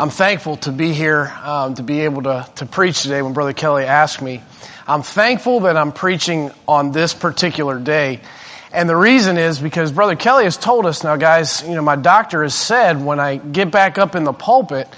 [0.00, 3.52] I'm thankful to be here, um, to be able to, to preach today when Brother
[3.52, 4.40] Kelly asked me.
[4.88, 8.20] I'm thankful that I'm preaching on this particular day.
[8.72, 11.96] And the reason is because Brother Kelly has told us now, guys, you know, my
[11.96, 14.88] doctor has said when I get back up in the pulpit,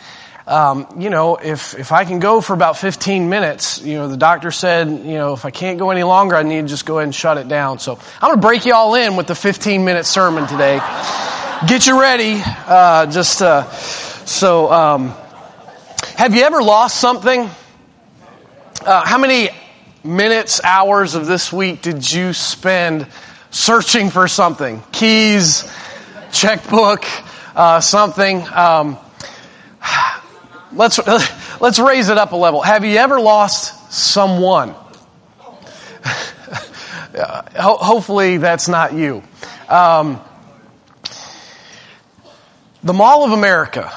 [0.47, 4.17] um, you know, if, if I can go for about 15 minutes, you know, the
[4.17, 6.99] doctor said, you know, if I can't go any longer, I need to just go
[6.99, 7.81] ahead and shut it down.
[7.81, 10.77] So I'm going to break you all in with the 15 minute sermon today.
[11.67, 12.41] Get you ready.
[12.45, 13.69] Uh, just, uh,
[14.25, 15.15] so, um,
[16.17, 17.51] have you ever lost something?
[18.85, 19.49] Uh, how many
[20.05, 23.07] minutes, hours of this week did you spend
[23.51, 24.83] searching for something?
[24.93, 25.69] Keys,
[26.31, 27.05] checkbook,
[27.57, 28.47] uh, something.
[28.49, 28.97] Um,
[30.73, 30.99] let's
[31.61, 32.63] let's raise it up a level.
[32.63, 34.75] Have you ever lost someone?
[37.57, 39.23] Hopefully, that's not you.
[39.69, 40.21] Um,
[42.85, 43.93] the Mall of America.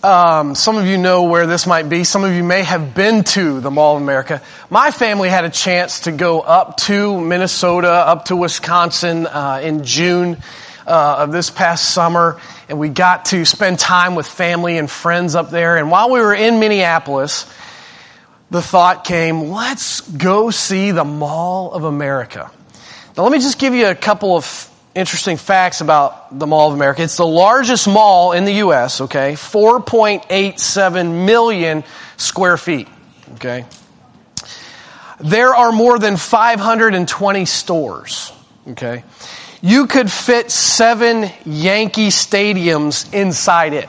[0.00, 2.04] Um, some of you know where this might be.
[2.04, 4.40] Some of you may have been to the Mall of America.
[4.70, 9.82] My family had a chance to go up to Minnesota, up to Wisconsin uh, in
[9.82, 10.36] June
[10.86, 15.34] uh, of this past summer, and we got to spend time with family and friends
[15.34, 15.76] up there.
[15.76, 17.52] And while we were in Minneapolis,
[18.52, 22.52] the thought came, let's go see the Mall of America.
[23.16, 24.44] Now let me just give you a couple of
[24.98, 27.02] interesting facts about the Mall of America.
[27.02, 29.34] It's the largest mall in the U.S., okay?
[29.34, 31.84] 4.87 million
[32.16, 32.88] square feet,
[33.34, 33.64] okay?
[35.20, 38.32] There are more than 520 stores,
[38.68, 39.04] okay?
[39.62, 43.88] You could fit seven Yankee stadiums inside it.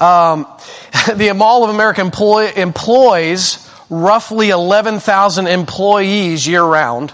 [0.00, 0.46] Um,
[1.14, 7.12] the Mall of America employ, employs roughly 11,000 employees year round,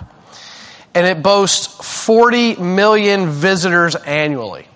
[0.94, 1.66] and it boasts
[2.04, 4.66] 40 million visitors annually.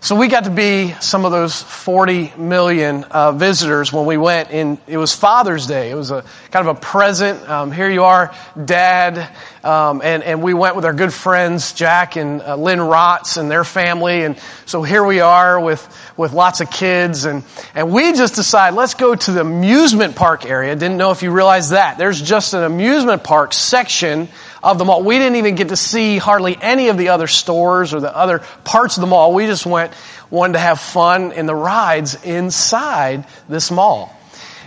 [0.00, 4.52] So we got to be some of those 40 million uh, visitors when we went
[4.52, 5.90] in, it was Father's Day.
[5.90, 7.48] It was a kind of a present.
[7.48, 8.32] Um, here you are,
[8.62, 9.34] Dad,
[9.66, 13.50] um, and, and we went with our good friends, Jack and uh, Lynn Rotz and
[13.50, 14.22] their family.
[14.22, 15.84] And so here we are with,
[16.16, 17.24] with lots of kids.
[17.24, 17.42] And,
[17.74, 20.76] and we just decided, let's go to the amusement park area.
[20.76, 21.98] Didn't know if you realized that.
[21.98, 24.28] There's just an amusement park section
[24.62, 25.02] of the mall.
[25.02, 28.42] We didn't even get to see hardly any of the other stores or the other
[28.62, 29.34] parts of the mall.
[29.34, 29.92] We just went,
[30.30, 34.16] wanted to have fun in the rides inside this mall.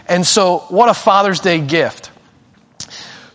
[0.09, 2.11] And so, what a Father's Day gift.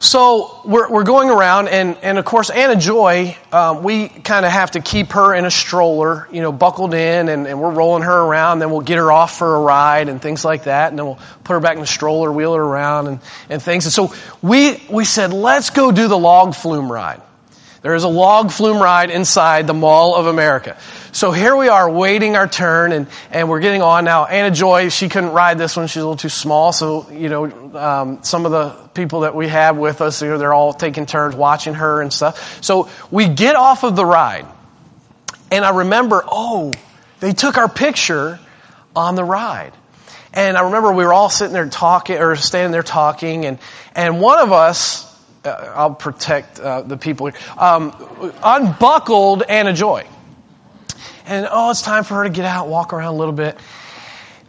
[0.04, 4.52] So we're, we're going around, and, and of course, Anna Joy, um, we kind of
[4.52, 8.02] have to keep her in a stroller, you know, buckled in, and, and we're rolling
[8.02, 8.58] her around.
[8.58, 11.18] Then we'll get her off for a ride and things like that, and then we'll
[11.42, 13.86] put her back in the stroller, wheel her around, and, and things.
[13.86, 17.22] And so we we said, let's go do the log flume ride.
[17.80, 20.76] There is a log flume ride inside the Mall of America.
[21.14, 24.24] So here we are waiting our turn and, and we're getting on now.
[24.24, 25.86] Anna Joy, she couldn't ride this one.
[25.86, 26.72] She's a little too small.
[26.72, 27.44] So, you know,
[27.78, 31.06] um, some of the people that we have with us, you know, they're all taking
[31.06, 32.64] turns watching her and stuff.
[32.64, 34.44] So we get off of the ride
[35.52, 36.72] and I remember, oh,
[37.20, 38.40] they took our picture
[38.96, 39.72] on the ride.
[40.32, 43.60] And I remember we were all sitting there talking or standing there talking and,
[43.94, 47.94] and one of us, uh, I'll protect uh, the people um,
[48.42, 50.08] unbuckled Anna Joy.
[51.26, 53.58] And oh, it's time for her to get out, walk around a little bit.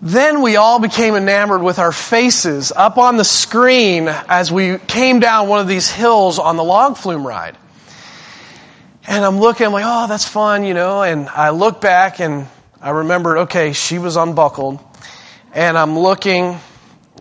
[0.02, 5.19] Then we all became enamored with our faces up on the screen as we came
[5.19, 7.58] down one of these hills on the log flume ride.
[9.08, 11.02] And I'm looking, I'm like, oh, that's fun, you know.
[11.03, 12.47] And I look back and
[12.81, 14.80] I remembered, okay, she was unbuckled.
[15.53, 16.59] And I'm looking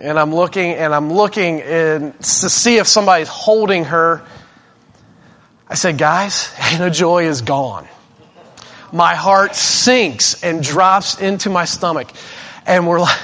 [0.00, 4.26] and I'm looking and I'm looking and to see if somebody's holding her.
[5.69, 7.87] I said, guys, Anna Joy is gone.
[8.94, 12.09] My heart sinks and drops into my stomach.
[12.65, 13.21] And we're like,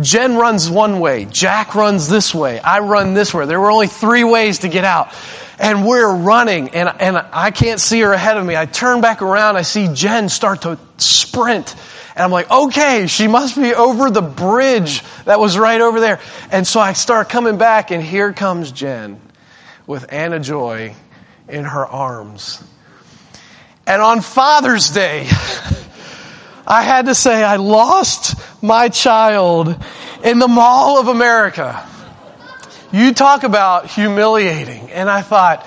[0.00, 3.46] Jen runs one way, Jack runs this way, I run this way.
[3.46, 5.14] There were only three ways to get out.
[5.58, 8.56] And we're running and, and I can't see her ahead of me.
[8.56, 11.74] I turn back around, I see Jen start to sprint.
[12.14, 16.20] And I'm like, okay, she must be over the bridge that was right over there.
[16.50, 19.18] And so I start coming back, and here comes Jen
[19.86, 20.94] with Anna Joy
[21.48, 22.62] in her arms.
[23.86, 25.28] And on Father's Day,
[26.66, 29.76] I had to say, I lost my child
[30.24, 31.88] in the Mall of America.
[32.90, 34.90] You talk about humiliating.
[34.90, 35.64] And I thought,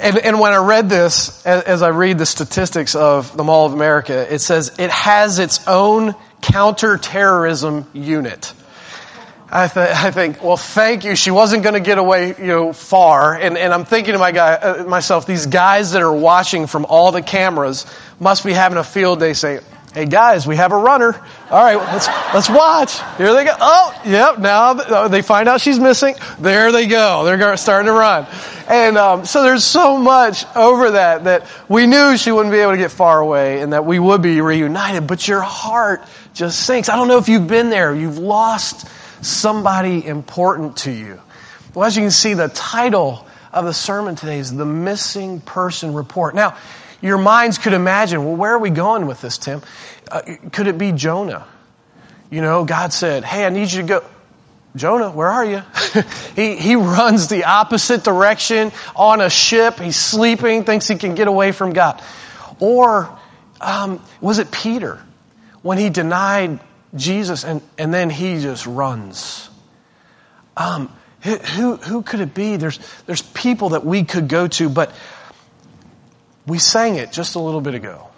[0.00, 3.66] and, and when I read this, as, as I read the statistics of the Mall
[3.66, 8.54] of America, it says it has its own counterterrorism unit.
[9.56, 11.14] I, th- I think, well, thank you.
[11.14, 13.36] She wasn't going to get away, you know, far.
[13.36, 16.86] And, and I'm thinking to my guy, uh, myself, these guys that are watching from
[16.86, 17.86] all the cameras
[18.18, 19.60] must be having a field day saying,
[19.94, 21.14] Hey guys, we have a runner.
[21.50, 22.98] All right, let's let's watch.
[23.16, 23.54] Here they go.
[23.60, 24.40] Oh, yep.
[24.40, 26.16] Now oh, they find out she's missing.
[26.40, 27.24] There they go.
[27.24, 28.26] They're starting to run,
[28.66, 32.72] and um, so there's so much over that that we knew she wouldn't be able
[32.72, 35.06] to get far away, and that we would be reunited.
[35.06, 36.02] But your heart
[36.32, 36.88] just sinks.
[36.88, 37.94] I don't know if you've been there.
[37.94, 38.88] You've lost
[39.24, 41.20] somebody important to you.
[41.74, 45.94] Well, as you can see, the title of the sermon today is the missing person
[45.94, 46.34] report.
[46.34, 46.56] Now
[47.04, 49.60] your minds could imagine, well, where are we going with this, Tim?
[50.10, 50.22] Uh,
[50.52, 51.46] could it be Jonah?
[52.30, 54.04] You know, God said, hey, I need you to go.
[54.74, 55.62] Jonah, where are you?
[56.34, 59.78] he, he runs the opposite direction on a ship.
[59.78, 62.02] He's sleeping, thinks he can get away from God.
[62.58, 63.16] Or
[63.60, 64.98] um, was it Peter
[65.62, 66.58] when he denied
[66.94, 69.48] Jesus and, and then he just runs?
[70.56, 70.94] Um,
[71.24, 72.56] who, who could it be?
[72.56, 74.94] There's, there's people that we could go to, but
[76.46, 78.08] we sang it just a little bit ago.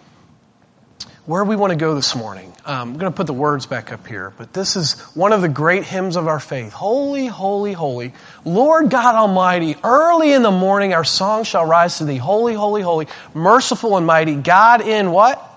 [1.24, 3.92] Where we want to go this morning, um, I'm going to put the words back
[3.92, 6.72] up here, but this is one of the great hymns of our faith.
[6.72, 8.12] Holy, holy, holy,
[8.44, 12.16] Lord God Almighty, early in the morning our song shall rise to thee.
[12.16, 15.55] Holy, holy, holy, merciful and mighty, God in what?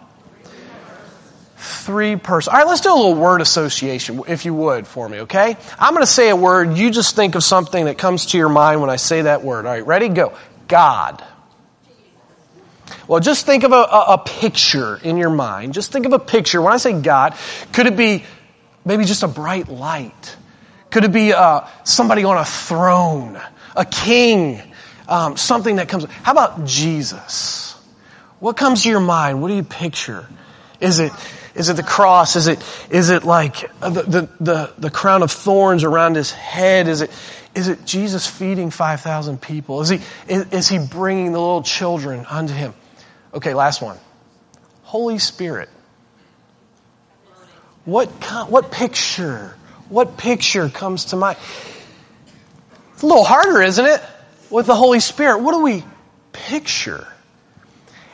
[1.62, 2.54] Three person.
[2.54, 5.58] All right, let's do a little word association, if you would, for me, okay?
[5.78, 6.78] I'm going to say a word.
[6.78, 9.66] You just think of something that comes to your mind when I say that word.
[9.66, 10.08] All right, ready?
[10.08, 10.38] Go.
[10.70, 11.22] God.
[13.10, 15.74] Well, just think of a, a, a, picture in your mind.
[15.74, 16.62] Just think of a picture.
[16.62, 17.36] When I say God,
[17.74, 18.24] could it be
[18.86, 20.38] maybe just a bright light?
[20.92, 23.38] Could it be uh, somebody on a throne,
[23.76, 24.62] a king,
[25.10, 26.06] um, something that comes?
[26.06, 27.76] How about Jesus?
[28.40, 29.42] What comes to your mind?
[29.42, 30.26] What do you picture?
[30.80, 31.12] Is it
[31.56, 32.36] is it the cross?
[32.36, 36.88] Is it is it like the the the, the crown of thorns around his head?
[36.88, 37.12] Is it
[37.56, 39.82] is it Jesus feeding five thousand people?
[39.82, 42.74] Is he is, is he bringing the little children unto him?
[43.34, 43.98] Okay, last one.
[44.84, 45.70] Holy Spirit.
[47.86, 48.10] What,
[48.50, 49.56] what picture,
[49.88, 51.38] what picture comes to mind?
[52.94, 54.02] It's a little harder, isn't it?
[54.50, 55.40] With the Holy Spirit.
[55.40, 55.84] What do we
[56.32, 57.08] picture?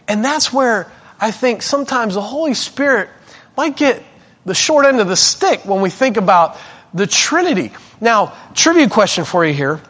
[0.07, 3.09] And that's where I think sometimes the Holy Spirit
[3.57, 4.03] might get
[4.45, 6.57] the short end of the stick when we think about
[6.93, 7.71] the Trinity.
[7.99, 9.81] Now, trivia question for you here.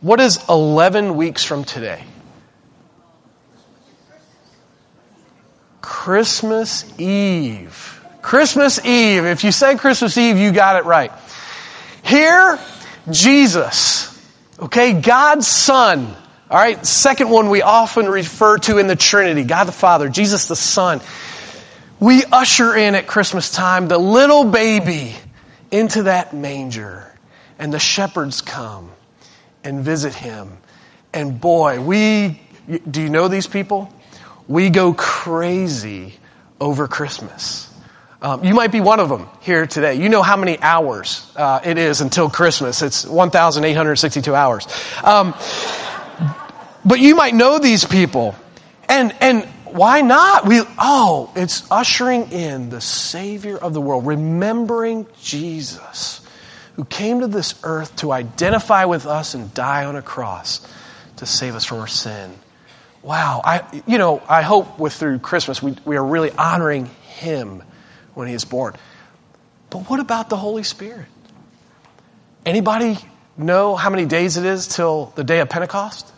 [0.00, 2.02] What is 11 weeks from today?
[5.80, 8.04] Christmas Eve.
[8.22, 9.24] Christmas Eve.
[9.24, 11.12] If you say Christmas Eve, you got it right.
[12.04, 12.58] Here,
[13.10, 14.18] Jesus,
[14.58, 16.14] okay, God's Son.
[16.50, 20.48] All right, second one we often refer to in the Trinity God the Father, Jesus
[20.48, 21.00] the Son.
[22.00, 25.14] We usher in at Christmas time the little baby
[25.70, 27.12] into that manger,
[27.58, 28.90] and the shepherds come
[29.64, 30.58] and visit him.
[31.12, 32.40] And boy, we,
[32.90, 33.92] do you know these people?
[34.48, 36.14] we go crazy
[36.60, 37.72] over Christmas.
[38.20, 39.94] Um, you might be one of them here today.
[39.94, 42.82] You know how many hours uh, it is until Christmas.
[42.82, 44.66] It's 1,862 hours.
[45.04, 45.34] Um,
[46.84, 48.34] but you might know these people.
[48.88, 50.46] And, and why not?
[50.46, 56.20] We, oh, it's ushering in the Savior of the world, remembering Jesus,
[56.74, 60.66] who came to this earth to identify with us and die on a cross
[61.16, 62.32] to save us from our sin
[63.02, 67.62] wow, I, you know, I hope with through Christmas we, we are really honoring him
[68.14, 68.74] when he is born.
[69.70, 71.06] But what about the Holy Spirit?
[72.44, 72.98] Anybody
[73.36, 76.12] know how many days it is till the day of Pentecost?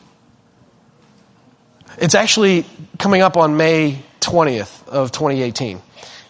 [1.98, 2.64] It's actually
[2.98, 5.80] coming up on May 20th of 2018.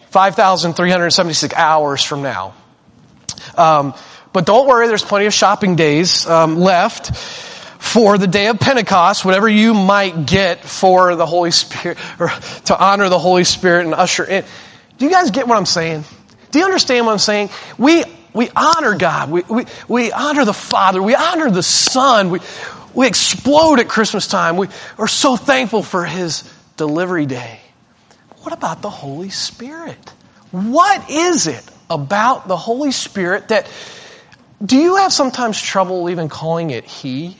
[0.09, 2.53] 5,376 hours from now.
[3.57, 3.93] Um,
[4.33, 9.25] but don't worry, there's plenty of shopping days um, left for the day of Pentecost,
[9.25, 12.29] whatever you might get for the Holy Spirit, or
[12.65, 14.45] to honor the Holy Spirit and usher in.
[14.97, 16.03] Do you guys get what I'm saying?
[16.51, 17.49] Do you understand what I'm saying?
[17.77, 18.03] We,
[18.33, 19.31] we honor God.
[19.31, 21.01] We, we, we honor the Father.
[21.01, 22.29] We honor the Son.
[22.29, 22.39] We,
[22.93, 24.57] we explode at Christmas time.
[24.57, 24.67] We
[24.97, 26.43] are so thankful for His
[26.77, 27.59] delivery day.
[28.41, 30.09] What about the Holy Spirit?
[30.51, 33.67] What is it about the Holy Spirit that,
[34.63, 37.37] do you have sometimes trouble even calling it He?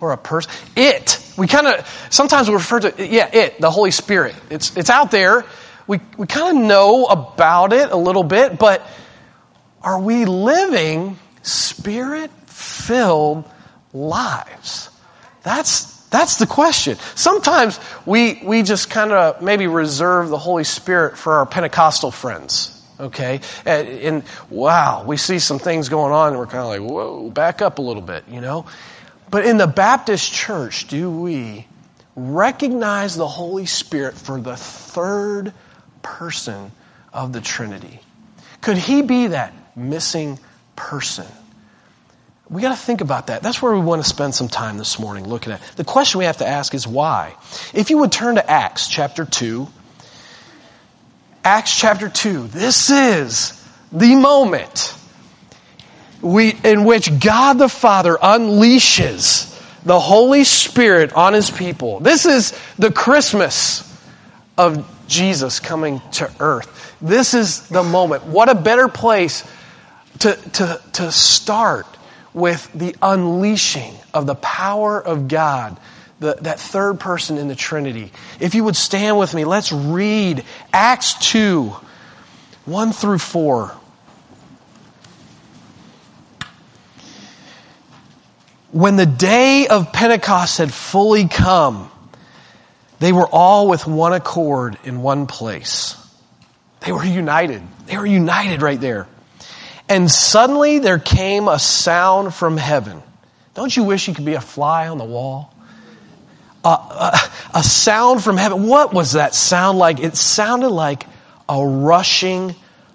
[0.00, 0.50] or a person.
[0.76, 1.22] It.
[1.36, 4.34] We kind of, sometimes we refer to, yeah, it, the Holy Spirit.
[4.48, 5.44] It's, it's out there.
[5.86, 8.86] We, we kind of know about it a little bit, but
[9.82, 13.44] are we living spirit filled
[13.92, 14.90] lives?
[15.42, 16.96] That's, that's the question.
[17.14, 22.76] Sometimes we, we just kind of maybe reserve the Holy Spirit for our Pentecostal friends.
[22.98, 23.40] Okay?
[23.64, 27.30] And, and wow, we see some things going on and we're kind of like, whoa,
[27.30, 28.66] back up a little bit, you know?
[29.30, 31.66] But in the Baptist church, do we
[32.16, 35.52] recognize the Holy Spirit for the third
[36.02, 36.72] person
[37.12, 38.00] of the Trinity?
[38.60, 40.38] Could he be that missing
[40.76, 41.26] person?
[42.50, 43.44] We got to think about that.
[43.44, 45.62] That's where we want to spend some time this morning looking at.
[45.76, 47.36] The question we have to ask is why.
[47.72, 49.68] If you would turn to Acts chapter 2,
[51.44, 54.96] Acts chapter 2, this is the moment
[56.20, 59.46] we, in which God the Father unleashes
[59.84, 62.00] the Holy Spirit on His people.
[62.00, 63.86] This is the Christmas
[64.58, 66.96] of Jesus coming to earth.
[67.00, 68.24] This is the moment.
[68.24, 69.48] What a better place
[70.18, 71.86] to, to, to start
[72.32, 75.76] with the unleashing of the power of God,
[76.20, 78.12] the, that third person in the Trinity.
[78.38, 81.74] If you would stand with me, let's read Acts 2,
[82.66, 83.76] 1 through 4.
[88.72, 91.90] When the day of Pentecost had fully come,
[93.00, 95.96] they were all with one accord in one place.
[96.80, 97.62] They were united.
[97.86, 99.08] They were united right there.
[99.90, 103.02] And suddenly there came a sound from heaven.
[103.54, 105.52] Don't you wish you could be a fly on the wall?
[106.62, 107.18] Uh,
[107.54, 108.68] a sound from heaven.
[108.68, 109.98] What was that sound like?
[109.98, 111.06] It sounded like
[111.48, 112.54] a rushing,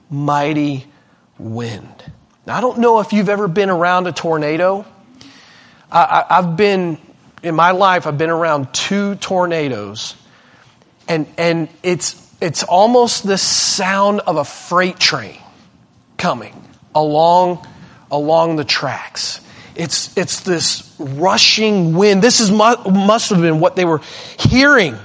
[0.10, 0.86] mighty
[1.38, 2.12] wind.
[2.48, 4.86] Now, I don't know if you've ever been around a tornado.
[5.92, 6.98] I, have been,
[7.44, 10.16] in my life, I've been around two tornadoes.
[11.10, 15.40] And, and it's, it's almost the sound of a freight train
[16.18, 16.54] coming
[16.96, 17.68] along,
[18.10, 19.42] along the tracks.
[19.76, 22.22] It's, it's this rushing wind.
[22.22, 24.02] This is, must have been what they were
[24.40, 24.98] hearing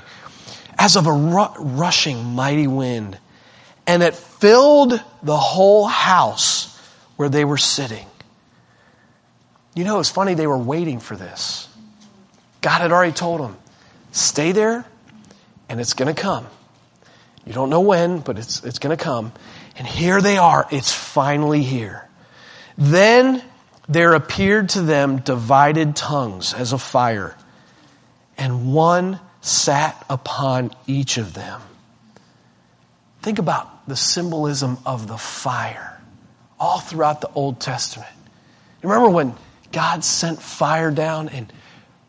[0.78, 3.18] as of a ru- rushing mighty wind.
[3.86, 6.78] And it filled the whole house
[7.16, 8.06] where they were sitting.
[9.74, 11.68] You know, it's funny, they were waiting for this.
[12.60, 13.56] God had already told them,
[14.12, 14.84] stay there,
[15.68, 16.46] and it's going to come.
[17.46, 19.32] You don't know when, but it's, it's going to come.
[19.80, 20.68] And here they are.
[20.70, 22.06] It's finally here.
[22.76, 23.42] Then
[23.88, 27.34] there appeared to them divided tongues as a fire,
[28.36, 31.62] and one sat upon each of them.
[33.22, 35.98] Think about the symbolism of the fire
[36.58, 38.12] all throughout the Old Testament.
[38.82, 39.34] Remember when
[39.72, 41.50] God sent fire down and,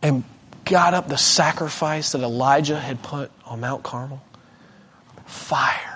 [0.01, 0.25] and
[0.65, 4.21] got up the sacrifice that Elijah had put on Mount Carmel?
[5.25, 5.90] Fire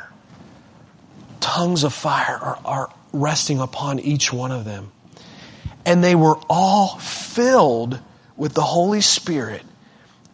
[1.46, 4.92] tongues of fire are, are resting upon each one of them.
[5.86, 8.00] And they were all filled
[8.36, 9.62] with the Holy Spirit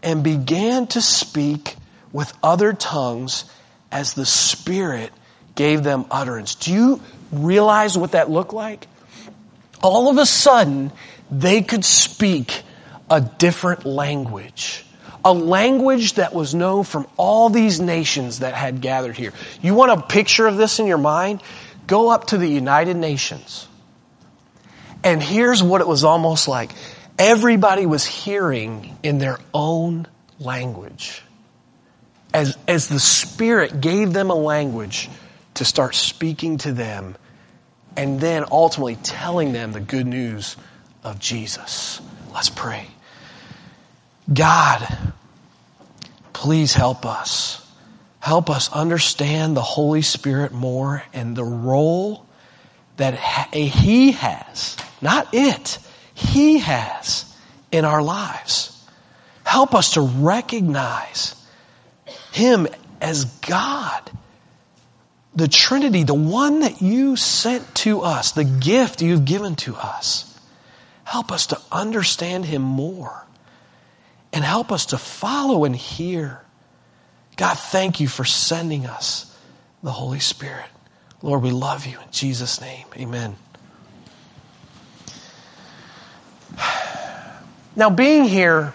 [0.02, 1.76] and began to speak
[2.14, 3.44] with other tongues
[3.92, 5.12] as the Spirit
[5.54, 6.56] gave them utterance.
[6.56, 7.02] Do you
[7.34, 8.88] realize what that looked like?
[9.84, 10.94] All of a sudden,
[11.30, 12.64] they could speak
[13.10, 14.86] a different language
[15.24, 19.34] a language that was known from all these nations that had gathered here.
[19.62, 21.42] You want a picture of this in your mind?
[21.88, 23.68] Go up to the United Nations.
[25.04, 26.72] And here's what it was almost like.
[27.18, 30.08] Everybody was hearing in their own
[30.40, 31.22] language.
[32.34, 35.10] As, as the Spirit gave them a language
[35.56, 37.16] to start speaking to them
[37.98, 40.56] and then ultimately telling them the good news
[41.04, 42.02] of Jesus.
[42.34, 42.88] Let's pray.
[44.32, 45.14] God,
[46.34, 47.58] please help us.
[48.20, 52.26] Help us understand the Holy Spirit more and the role
[52.98, 53.16] that
[53.54, 55.80] He has, not it,
[56.14, 57.36] He has
[57.72, 58.68] in our lives.
[59.44, 61.36] Help us to recognize
[62.32, 62.68] Him
[63.02, 64.12] as God,
[65.34, 70.28] the Trinity, the one that you sent to us, the gift you've given to us.
[71.04, 73.26] Help us to understand Him more
[74.34, 76.42] and help us to follow and hear.
[77.38, 79.36] God, thank you for sending us
[79.84, 80.66] the Holy Spirit.
[81.22, 82.86] Lord, we love you in Jesus' name.
[82.96, 83.36] Amen.
[87.74, 88.74] Now, being here,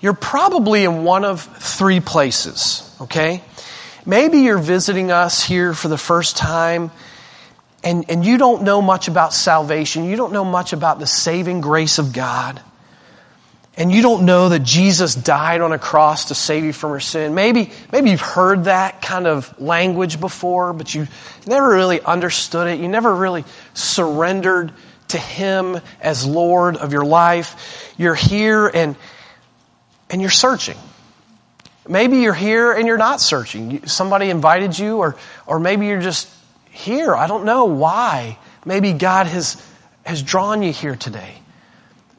[0.00, 3.42] you're probably in one of three places, okay?
[4.06, 6.90] Maybe you're visiting us here for the first time
[7.84, 10.06] and, and you don't know much about salvation.
[10.06, 12.60] You don't know much about the saving grace of God
[13.76, 17.00] and you don't know that Jesus died on a cross to save you from your
[17.00, 21.06] sin, maybe, maybe you've heard that kind of language before, but you
[21.46, 22.80] never really understood it.
[22.80, 24.72] You never really surrendered
[25.08, 27.94] to Him as Lord of your life.
[27.98, 28.96] You're here and,
[30.08, 30.78] and you're searching.
[31.86, 33.86] Maybe you're here and you're not searching.
[33.86, 35.16] Somebody invited you or,
[35.46, 36.32] or maybe you're just
[36.70, 37.14] here.
[37.14, 38.38] I don't know why.
[38.64, 39.62] Maybe God has,
[40.04, 41.34] has drawn you here today.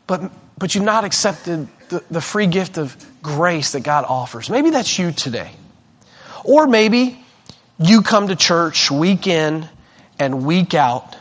[0.06, 4.50] But but you've not accepted the, the free gift of grace that God offers.
[4.50, 5.52] Maybe that's you today.
[6.44, 7.24] Or maybe
[7.80, 9.68] you come to church week in
[10.20, 11.16] and week out,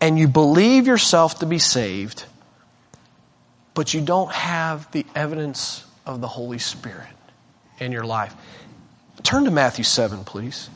[0.00, 2.24] and you believe yourself to be saved,
[3.74, 7.06] but you don't have the evidence of the Holy Spirit
[7.78, 8.34] in your life.
[9.22, 10.68] Turn to Matthew 7, please.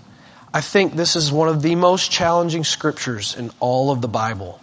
[0.54, 4.61] I think this is one of the most challenging scriptures in all of the Bible.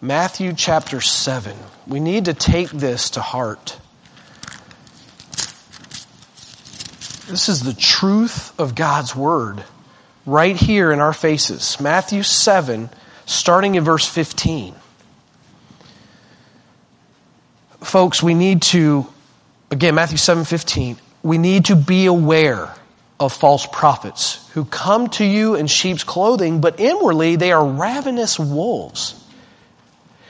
[0.00, 1.56] Matthew chapter 7.
[1.88, 3.76] We need to take this to heart.
[7.26, 9.64] This is the truth of God's Word
[10.24, 11.80] right here in our faces.
[11.80, 12.90] Matthew 7,
[13.26, 14.76] starting in verse 15.
[17.80, 19.04] Folks, we need to,
[19.72, 22.72] again, Matthew 7, 15, we need to be aware
[23.18, 28.38] of false prophets who come to you in sheep's clothing, but inwardly they are ravenous
[28.38, 29.24] wolves.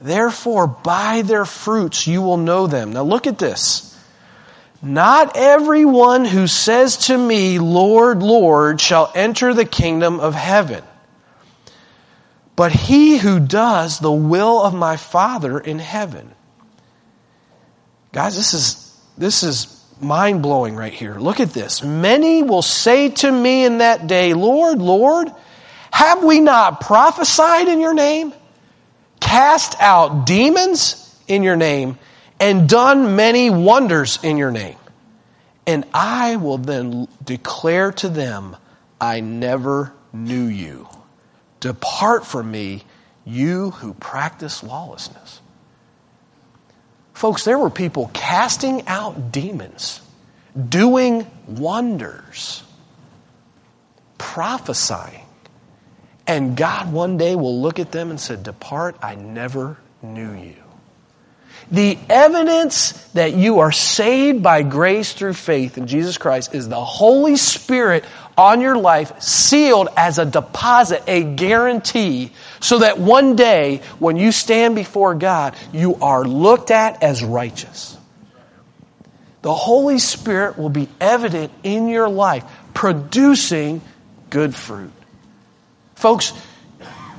[0.00, 2.92] Therefore, by their fruits you will know them.
[2.92, 3.96] Now look at this.
[4.82, 10.84] Not everyone who says to me, Lord, Lord, shall enter the kingdom of heaven,
[12.54, 16.30] but he who does the will of my Father in heaven.
[18.12, 21.14] Guys, this is, this is mind blowing right here.
[21.14, 21.82] Look at this.
[21.82, 25.28] Many will say to me in that day, Lord, Lord,
[25.90, 28.32] have we not prophesied in your name,
[29.26, 31.98] cast out demons in your name,
[32.38, 34.76] and done many wonders in your name.
[35.66, 38.56] And I will then declare to them,
[39.00, 40.88] I never knew you.
[41.58, 42.84] Depart from me,
[43.24, 45.40] you who practice lawlessness.
[47.12, 50.00] Folks, there were people casting out demons,
[50.68, 52.62] doing wonders,
[54.18, 55.25] prophesying.
[56.26, 60.56] And God one day will look at them and say, Depart, I never knew you.
[61.70, 66.84] The evidence that you are saved by grace through faith in Jesus Christ is the
[66.84, 68.04] Holy Spirit
[68.38, 74.30] on your life sealed as a deposit, a guarantee, so that one day when you
[74.30, 77.96] stand before God, you are looked at as righteous.
[79.42, 83.80] The Holy Spirit will be evident in your life, producing
[84.30, 84.92] good fruit.
[85.96, 86.32] Folks,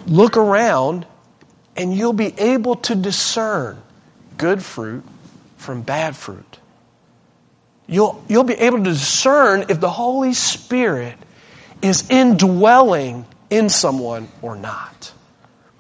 [0.06, 1.06] look around
[1.76, 3.82] and you'll be able to discern
[4.38, 5.04] good fruit
[5.58, 6.60] from bad fruit.
[7.88, 11.18] You'll, you'll be able to discern if the Holy Spirit
[11.82, 15.12] is indwelling in someone or not.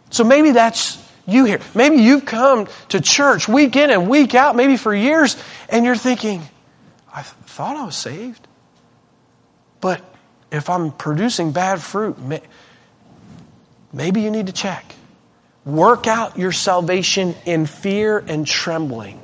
[0.10, 1.60] So maybe that's you here.
[1.76, 5.36] Maybe you've come to church week in and week out, maybe for years,
[5.70, 6.42] and you're thinking,
[7.14, 8.48] I thought I was saved.
[9.82, 10.02] But
[10.52, 12.18] if I'm producing bad fruit,
[13.94, 14.96] maybe you need to check.
[15.66, 19.20] Work out your salvation in fear and trembling.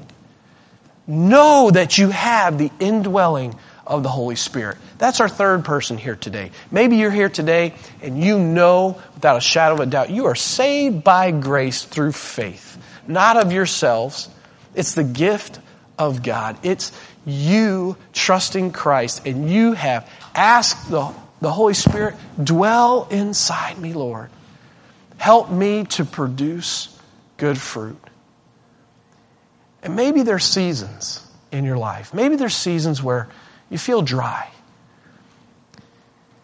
[1.07, 4.77] Know that you have the indwelling of the Holy Spirit.
[4.97, 6.51] That's our third person here today.
[6.71, 10.35] Maybe you're here today and you know without a shadow of a doubt you are
[10.35, 14.29] saved by grace through faith, not of yourselves.
[14.75, 15.59] It's the gift
[15.97, 16.57] of God.
[16.63, 16.91] It's
[17.25, 24.29] you trusting Christ and you have asked the, the Holy Spirit, dwell inside me, Lord.
[25.23, 26.93] Help me to produce
[27.37, 27.97] good fruit.
[29.81, 32.13] And maybe there's seasons in your life.
[32.13, 33.29] Maybe there's seasons where
[33.69, 34.49] you feel dry.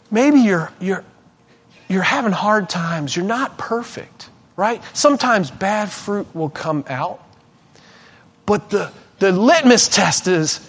[0.09, 1.03] Maybe you're, you're,
[1.89, 3.13] you're having hard times.
[3.13, 4.81] You're not perfect, right?
[4.93, 7.21] Sometimes bad fruit will come out.
[8.45, 10.65] But the, the litmus test is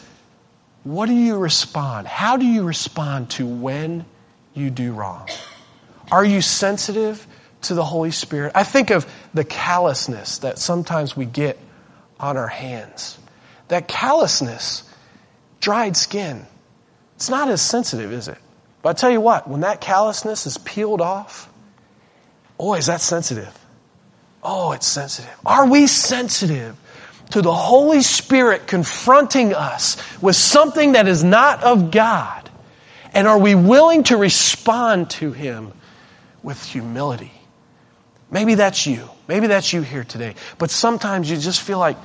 [0.82, 2.08] what do you respond?
[2.08, 4.04] How do you respond to when
[4.52, 5.28] you do wrong?
[6.10, 7.24] Are you sensitive
[7.62, 8.52] to the Holy Spirit.
[8.54, 11.58] I think of the callousness that sometimes we get
[12.18, 13.18] on our hands.
[13.68, 14.82] That callousness,
[15.60, 16.46] dried skin,
[17.16, 18.38] it's not as sensitive, is it?
[18.82, 21.50] But I tell you what, when that callousness is peeled off,
[22.58, 23.56] oh, is that sensitive?
[24.42, 25.30] Oh, it's sensitive.
[25.44, 26.76] Are we sensitive
[27.30, 32.48] to the Holy Spirit confronting us with something that is not of God?
[33.12, 35.72] And are we willing to respond to Him
[36.42, 37.32] with humility?
[38.30, 39.08] Maybe that's you.
[39.28, 40.34] Maybe that's you here today.
[40.58, 41.96] But sometimes you just feel like,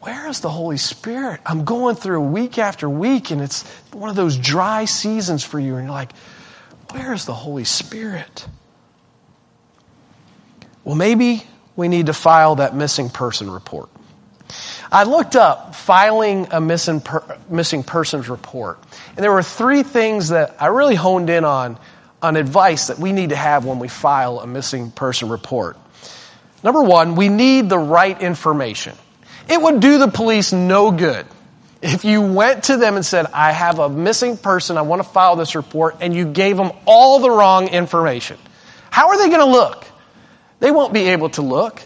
[0.00, 1.40] where is the Holy Spirit?
[1.46, 5.76] I'm going through week after week and it's one of those dry seasons for you.
[5.76, 6.12] And you're like,
[6.90, 8.46] where is the Holy Spirit?
[10.84, 11.42] Well, maybe
[11.74, 13.88] we need to file that missing person report.
[14.90, 18.78] I looked up filing a missing, per, missing persons report,
[19.08, 21.78] and there were three things that I really honed in on
[22.22, 25.76] on advice that we need to have when we file a missing person report.
[26.62, 28.96] Number one, we need the right information.
[29.48, 31.26] It would do the police no good
[31.82, 35.08] if you went to them and said, I have a missing person, I want to
[35.08, 38.38] file this report, and you gave them all the wrong information.
[38.90, 39.86] How are they going to look?
[40.58, 41.82] They won't be able to look.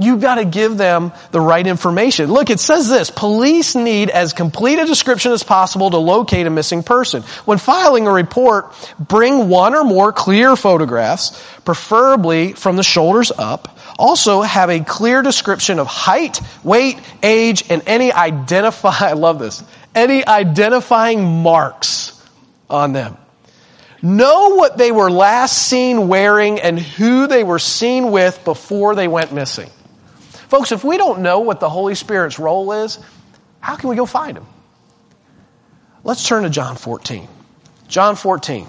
[0.00, 2.30] You've got to give them the right information.
[2.30, 6.50] Look, it says this, police need as complete a description as possible to locate a
[6.50, 7.22] missing person.
[7.44, 13.76] When filing a report, bring one or more clear photographs, preferably from the shoulders up.
[13.98, 19.64] Also have a clear description of height, weight, age, and any identify, I love this,
[19.96, 22.24] any identifying marks
[22.70, 23.16] on them.
[24.00, 29.08] Know what they were last seen wearing and who they were seen with before they
[29.08, 29.70] went missing.
[30.48, 32.98] Folks, if we don't know what the Holy Spirit's role is,
[33.60, 34.46] how can we go find him?
[36.04, 37.28] Let's turn to John 14.
[37.86, 38.66] John 14.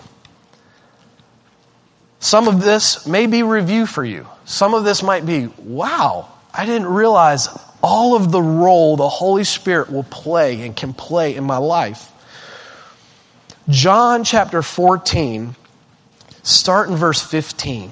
[2.19, 4.27] Some of this may be review for you.
[4.43, 7.47] Some of this might be, wow, I didn't realize
[7.81, 12.11] all of the role the Holy Spirit will play and can play in my life.
[13.69, 15.55] John chapter 14,
[16.43, 17.91] start in verse 15.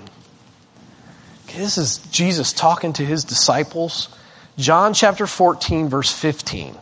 [1.58, 4.10] This is Jesus talking to his disciples.
[4.60, 6.78] John chapter 14, verse 15.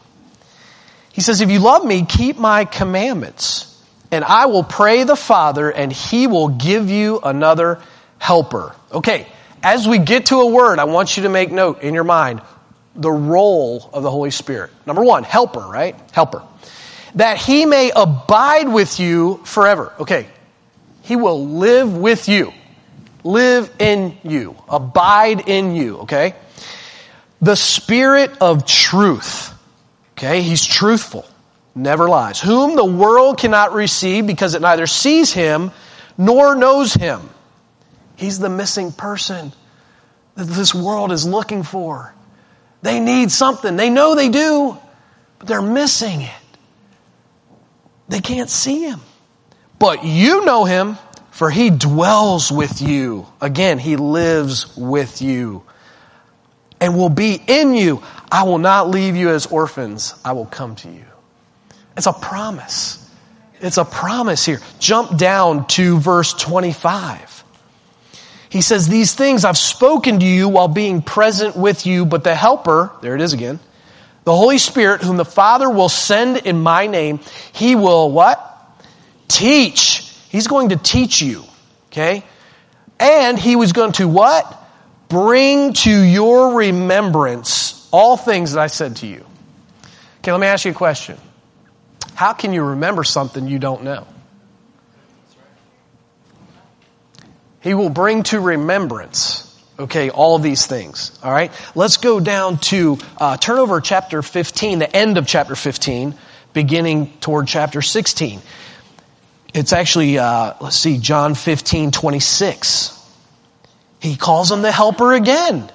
[1.13, 5.71] He says, If you love me, keep my commandments, and I will pray the Father,
[5.71, 7.79] and he will give you another
[8.17, 8.75] helper.
[8.91, 9.27] Okay,
[9.63, 12.41] as we get to a word, I want you to make note in your mind
[12.97, 14.71] the role of the Holy Spirit.
[14.85, 15.95] Number one, helper, right?
[16.11, 16.43] Helper.
[17.15, 19.93] That he may abide with you forever.
[20.01, 20.27] Okay,
[21.03, 22.51] he will live with you
[23.25, 26.35] live in you, abide in you, okay?
[27.41, 29.51] The spirit of truth,
[30.13, 30.41] okay?
[30.41, 31.25] He's truthful,
[31.73, 32.39] never lies.
[32.39, 35.71] Whom the world cannot receive because it neither sees him
[36.17, 37.29] nor knows him.
[38.15, 39.51] He's the missing person
[40.35, 42.13] that this world is looking for.
[42.83, 43.75] They need something.
[43.75, 44.77] They know they do,
[45.39, 46.31] but they're missing it.
[48.07, 49.01] They can't see him.
[49.79, 50.97] But you know him
[51.35, 53.27] for he dwells with you.
[53.41, 55.63] Again, he lives with you
[56.79, 58.01] and will be in you.
[58.31, 60.13] I will not leave you as orphans.
[60.23, 61.03] I will come to you.
[61.97, 63.05] It's a promise.
[63.59, 64.61] It's a promise here.
[64.79, 67.43] Jump down to verse 25.
[68.47, 72.33] He says, These things I've spoken to you while being present with you, but the
[72.33, 73.59] Helper, there it is again,
[74.23, 77.19] the Holy Spirit, whom the Father will send in my name,
[77.51, 78.53] he will what?
[79.27, 80.04] Teach
[80.35, 81.45] He's going to teach you.
[81.87, 82.21] Okay?
[82.99, 84.45] And he was going to what?
[85.07, 89.25] Bring to your remembrance all things that I said to you.
[90.19, 91.17] Okay, let me ask you a question.
[92.15, 94.05] How can you remember something you don't know?
[97.61, 101.17] He will bring to remembrance, okay, all these things.
[101.23, 101.53] All right?
[101.75, 106.13] Let's go down to, uh, turn over chapter 15, the end of chapter 15,
[106.51, 108.41] beginning toward chapter 16.
[109.55, 112.91] It's actually, uh, let's see, John 15, 26.
[114.01, 115.71] He calls him the helper again.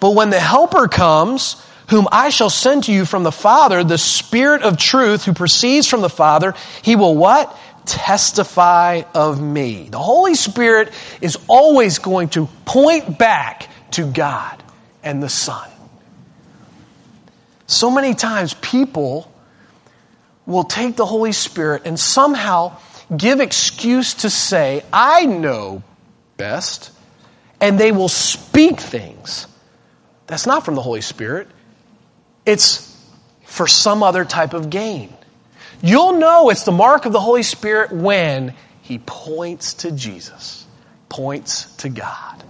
[0.00, 3.98] But when the helper comes, whom I shall send to you from the Father, the
[3.98, 7.54] Spirit of truth who proceeds from the Father, he will what?
[7.84, 9.90] Testify of me.
[9.90, 14.62] The Holy Spirit is always going to point back to God
[15.02, 15.68] and the Son.
[17.66, 19.30] So many times people
[20.46, 22.78] will take the Holy Spirit and somehow
[23.16, 25.82] give excuse to say, I know
[26.36, 26.92] best,
[27.60, 29.46] and they will speak things.
[30.26, 31.48] That's not from the Holy Spirit.
[32.44, 32.84] It's
[33.44, 35.12] for some other type of gain.
[35.82, 40.66] You'll know it's the mark of the Holy Spirit when he points to Jesus,
[41.08, 42.42] points to God.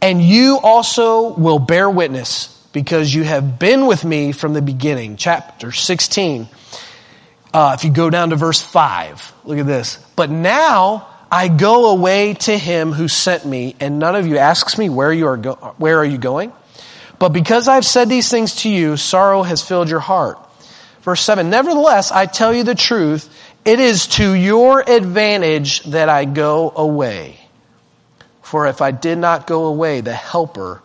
[0.00, 5.16] And you also will bear witness because you have been with me from the beginning.
[5.16, 6.48] Chapter 16
[7.52, 9.96] uh, if you go down to verse 5, look at this.
[10.16, 14.78] But now I go away to him who sent me, and none of you asks
[14.78, 16.52] me where you are go- where are you going?
[17.18, 20.38] But because I've said these things to you, sorrow has filled your heart.
[21.02, 23.28] Verse 7, nevertheless, I tell you the truth,
[23.64, 27.38] it is to your advantage that I go away.
[28.42, 30.82] For if I did not go away, the helper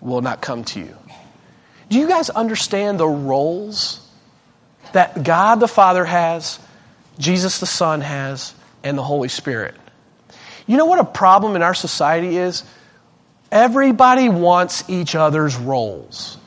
[0.00, 0.96] will not come to you.
[1.88, 3.99] Do you guys understand the roles
[4.92, 6.58] that God the Father has,
[7.18, 9.74] Jesus the Son has, and the Holy Spirit.
[10.66, 12.64] You know what a problem in our society is?
[13.50, 16.38] Everybody wants each other's roles.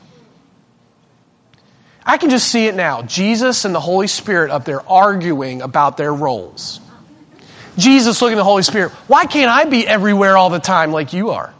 [2.06, 3.02] I can just see it now.
[3.02, 6.80] Jesus and the Holy Spirit up there arguing about their roles.
[7.76, 8.92] Jesus looking at the Holy Spirit.
[9.08, 11.52] Why can't I be everywhere all the time like you are?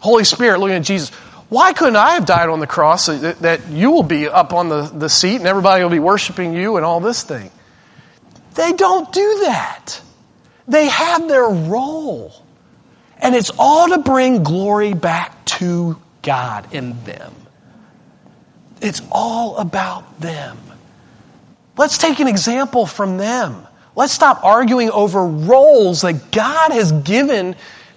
[0.00, 1.12] Holy Spirit looking at Jesus.
[1.52, 4.70] Why couldn't I have died on the cross that, that you will be up on
[4.70, 7.50] the, the seat and everybody will be worshiping you and all this thing?
[8.54, 10.00] They don't do that.
[10.66, 12.32] They have their role.
[13.18, 17.34] And it's all to bring glory back to God in them.
[18.80, 20.56] It's all about them.
[21.76, 23.66] Let's take an example from them.
[23.94, 27.56] Let's stop arguing over roles that God has given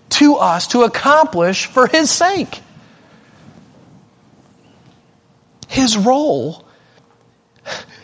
[0.10, 2.62] to us to accomplish for His sake.
[5.75, 6.63] His role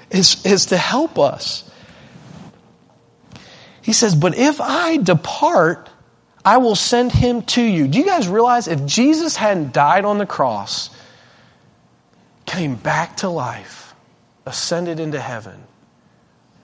[0.09, 1.63] is, is to help us.
[3.81, 5.89] He says, But if I depart,
[6.43, 7.87] I will send him to you.
[7.87, 10.89] Do you guys realize if Jesus hadn't died on the cross,
[12.45, 13.95] came back to life,
[14.45, 15.63] ascended into heaven,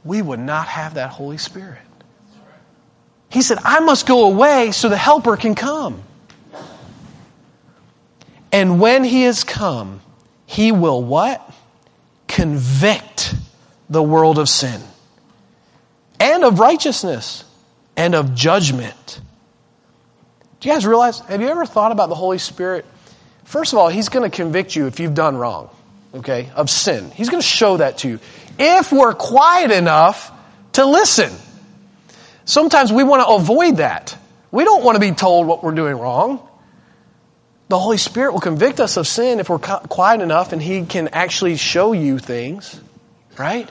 [0.03, 1.79] we would not have that Holy Spirit.
[3.29, 6.03] He said, I must go away so the Helper can come.
[8.51, 10.01] And when he has come,
[10.47, 11.47] he will what?
[12.27, 13.35] Convict
[13.89, 14.81] the world of sin
[16.19, 17.43] and of righteousness
[17.95, 19.21] and of judgment.
[20.59, 21.19] Do you guys realize?
[21.19, 22.85] Have you ever thought about the Holy Spirit?
[23.43, 25.69] First of all, He's going to convict you if you've done wrong,
[26.15, 27.11] okay, of sin.
[27.11, 28.19] He's going to show that to you.
[28.57, 30.31] If we're quiet enough
[30.77, 31.31] to listen.
[32.45, 34.15] Sometimes we want to avoid that.
[34.51, 36.46] We don't want to be told what we're doing wrong.
[37.69, 41.09] The Holy Spirit will convict us of sin if we're quiet enough and He can
[41.09, 42.79] actually show you things,
[43.37, 43.69] right?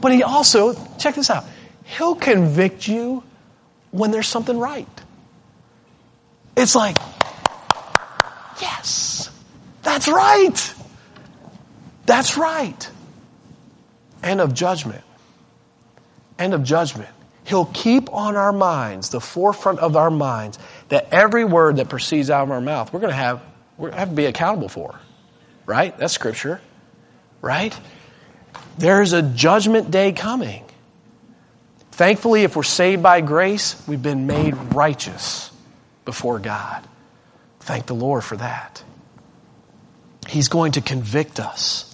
[0.00, 1.44] But He also, check this out,
[1.84, 3.22] He'll convict you
[3.90, 4.88] when there's something right.
[6.56, 6.98] It's like,
[8.60, 9.30] yes,
[9.82, 10.74] that's right.
[12.04, 12.90] That's right.
[14.22, 15.04] And of judgment.
[16.38, 17.10] And of judgment.
[17.44, 20.58] He'll keep on our minds, the forefront of our minds,
[20.92, 23.40] that every word that proceeds out of our mouth, we're going to have,
[23.78, 25.00] we have to be accountable for.
[25.64, 25.96] Right?
[25.96, 26.60] That's scripture.
[27.40, 27.74] Right?
[28.76, 30.62] There's a judgment day coming.
[31.92, 35.50] Thankfully, if we're saved by grace, we've been made righteous
[36.04, 36.86] before God.
[37.60, 38.84] Thank the Lord for that.
[40.28, 41.88] He's going to convict us.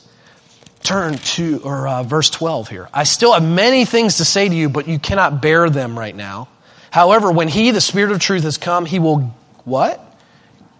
[0.82, 2.88] Turn to or uh, verse 12 here.
[2.92, 6.16] I still have many things to say to you, but you cannot bear them right
[6.16, 6.48] now.
[6.90, 10.01] However, when he, the Spirit of truth, has come, he will what?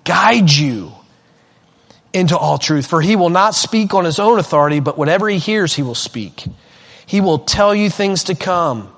[0.05, 0.93] Guide you
[2.13, 2.87] into all truth.
[2.87, 5.95] For he will not speak on his own authority, but whatever he hears, he will
[5.95, 6.45] speak.
[7.07, 8.95] He will tell you things to come.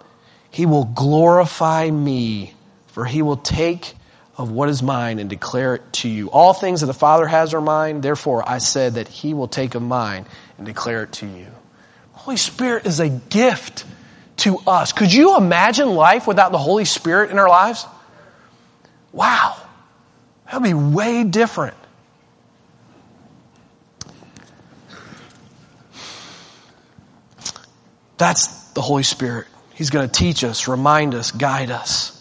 [0.51, 2.55] He will glorify me,
[2.88, 3.94] for he will take
[4.37, 6.29] of what is mine and declare it to you.
[6.31, 9.75] All things that the Father has are mine, therefore I said that he will take
[9.75, 11.46] of mine and declare it to you.
[12.12, 13.85] Holy Spirit is a gift
[14.40, 14.92] to us.
[14.92, 17.87] Could you imagine life without the Holy Spirit in our lives?
[19.12, 19.57] Wow.
[20.46, 21.76] That would be way different.
[28.18, 29.46] That's the Holy Spirit.
[29.74, 32.16] He's going to teach us, remind us, guide us.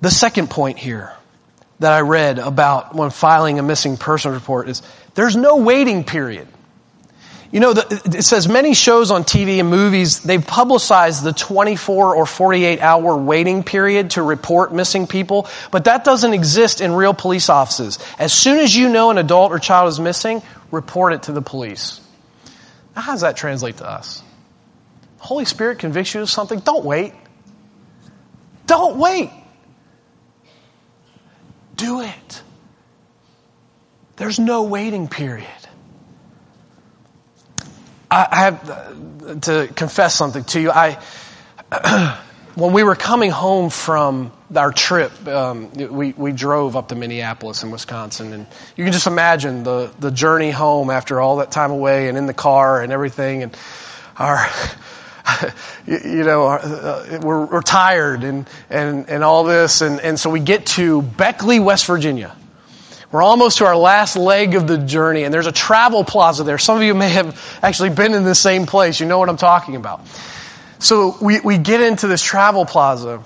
[0.00, 1.12] The second point here
[1.78, 4.82] that I read about when filing a missing person report is
[5.14, 6.48] there's no waiting period.
[7.52, 12.16] You know, the, it says many shows on TV and movies, they've publicized the 24
[12.16, 17.12] or 48 hour waiting period to report missing people, but that doesn't exist in real
[17.12, 17.98] police offices.
[18.18, 21.42] As soon as you know an adult or child is missing, report it to the
[21.42, 22.00] police.
[22.96, 24.22] Now, how does that translate to us?
[25.18, 27.12] Holy Spirit convicts you of something, don't wait.
[28.66, 29.30] Don't wait.
[31.76, 32.42] Do it.
[34.16, 35.48] There's no waiting period.
[38.12, 40.70] I, have to confess something to you.
[40.70, 41.02] I,
[42.54, 47.62] when we were coming home from our trip, um, we, we drove up to Minneapolis
[47.62, 48.46] in Wisconsin, and
[48.76, 52.26] you can just imagine the, the journey home after all that time away and in
[52.26, 53.44] the car and everything.
[53.44, 53.56] And
[54.18, 54.46] our
[55.86, 59.80] you know, uh, we're, we're, tired and, and, and all this.
[59.80, 62.36] And, and so we get to Beckley, West Virginia.
[63.12, 66.56] We're almost to our last leg of the journey, and there's a travel plaza there.
[66.56, 69.00] Some of you may have actually been in the same place.
[69.00, 70.00] You know what I'm talking about.
[70.78, 73.22] So we, we get into this travel plaza,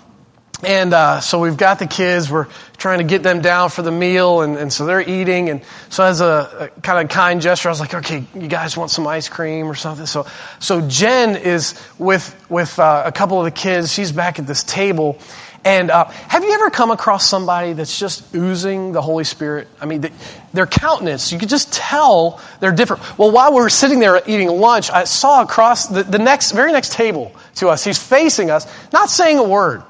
[0.65, 2.29] and uh, so we've got the kids.
[2.29, 5.51] We're trying to get them down for the meal, and, and so they're eating.
[5.51, 8.77] And so as a, a, kind of kind gesture, I was like, "Okay, you guys
[8.77, 10.27] want some ice cream or something?" So
[10.59, 13.93] so Jen is with with uh, a couple of the kids.
[13.93, 15.19] She's back at this table,
[15.67, 19.67] And uh, have you ever come across somebody that's just oozing the Holy Spirit?
[19.81, 20.13] I mean, the,
[20.53, 23.19] their countenance, you could just tell they're different.
[23.19, 26.71] Well, while we were sitting there eating lunch, I saw across the, the next, very
[26.71, 29.83] next table to us, he's facing us, not saying a word.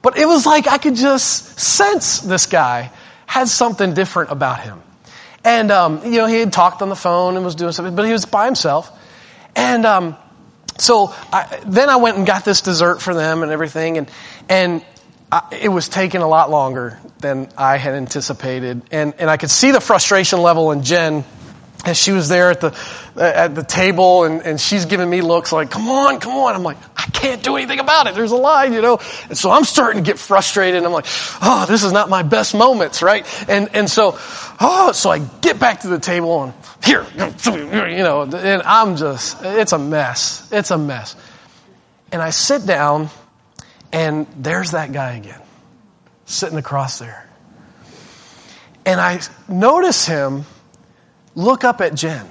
[0.00, 2.90] But it was like I could just sense this guy
[3.26, 4.80] had something different about him.
[5.44, 8.06] And, um, you know, he had talked on the phone and was doing something, but
[8.06, 8.90] he was by himself.
[9.54, 10.16] And, um,
[10.78, 14.10] so I, then I went and got this dessert for them and everything, and
[14.48, 14.84] and
[15.50, 19.70] It was taking a lot longer than I had anticipated, and and I could see
[19.70, 21.24] the frustration level in Jen
[21.84, 22.74] as she was there at the
[23.16, 26.62] at the table, and and she's giving me looks like, "Come on, come on!" I'm
[26.62, 28.14] like, "I can't do anything about it.
[28.14, 31.06] There's a line, you know." And so I'm starting to get frustrated, and I'm like,
[31.42, 34.18] "Oh, this is not my best moments, right?" And and so,
[34.60, 39.42] oh, so I get back to the table and here, you know, and I'm just,
[39.42, 40.48] it's a mess.
[40.52, 41.16] It's a mess.
[42.12, 43.08] And I sit down,
[43.94, 45.40] and there's that guy again,
[46.26, 47.28] sitting across there.
[48.84, 50.44] And I notice him
[51.34, 52.26] look up at Jen.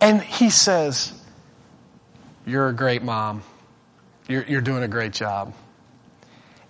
[0.00, 1.12] And he says,
[2.46, 3.42] You're a great mom.
[4.28, 5.52] You're, you're doing a great job.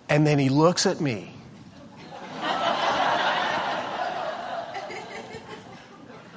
[0.09, 1.33] And then he looks at me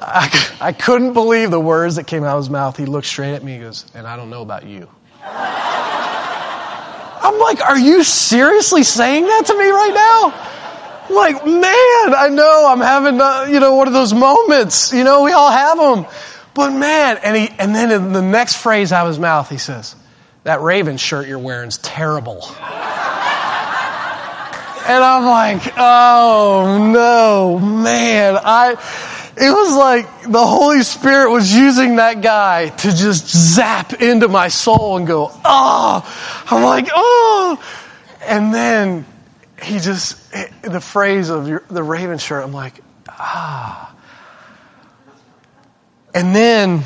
[0.07, 2.76] I, I couldn't believe the words that came out of his mouth.
[2.76, 4.88] He looked straight at me and goes, and I don't know about you.
[7.26, 10.32] I'm like, are you seriously saying that to me right now?
[11.08, 14.92] I'm like, man, I know I'm having, uh, you know, one of those moments.
[14.92, 16.06] You know, we all have them.
[16.54, 19.58] But man, and he, and then in the next phrase out of his mouth, he
[19.58, 19.96] says,
[20.44, 22.44] that Raven shirt you're wearing is terrible.
[22.44, 22.54] and
[25.02, 28.76] I'm like, oh no, man, I,
[29.38, 34.49] it was like the Holy Spirit was using that guy to just zap into my
[34.49, 37.62] soul and go, oh, I'm like, oh.
[38.22, 39.05] And then
[39.62, 43.94] he just, the phrase of your, the raven shirt, I'm like, ah.
[46.14, 46.83] And then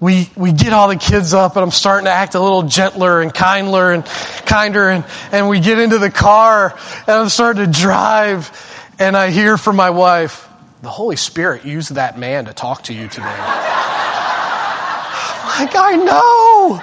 [0.00, 3.22] we, we get all the kids up and I'm starting to act a little gentler
[3.22, 6.76] and kinder and kinder and, and we get into the car
[7.06, 8.50] and I'm starting to drive
[8.98, 10.48] and I hear from my wife,
[10.84, 13.24] the Holy Spirit used that man to talk to you today.
[13.24, 13.36] like,
[15.74, 16.80] I know.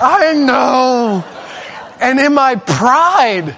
[0.00, 1.24] I know.
[2.00, 3.56] And in my pride,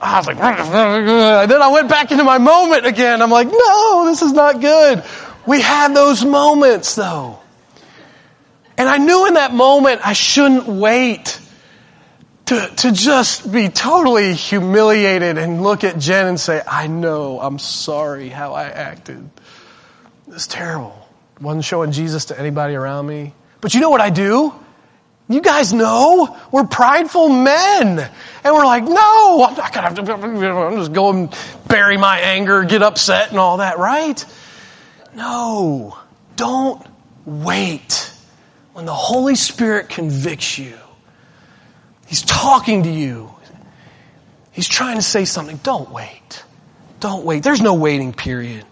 [0.00, 3.22] I was like, and then I went back into my moment again.
[3.22, 5.04] I'm like, no, this is not good.
[5.46, 7.38] We had those moments though.
[8.76, 11.38] And I knew in that moment I shouldn't wait
[12.46, 17.58] to, to just be totally humiliated and look at Jen and say, I know, I'm
[17.58, 19.30] sorry how I acted.
[20.28, 21.08] It's terrible.
[21.40, 23.34] Wasn't showing Jesus to anybody around me.
[23.60, 24.54] But you know what I do?
[25.28, 27.98] You guys know we're prideful men.
[28.44, 31.30] And we're like, no, I'm not gonna, I'm just going
[31.66, 34.22] bury my anger, get upset and all that, right?
[35.14, 35.96] No.
[36.36, 36.86] Don't
[37.24, 38.12] wait.
[38.74, 40.76] When the Holy Spirit convicts you,
[42.06, 43.30] He's talking to you.
[44.52, 45.58] He's trying to say something.
[45.62, 46.44] Don't wait.
[47.00, 47.42] Don't wait.
[47.42, 48.64] There's no waiting period.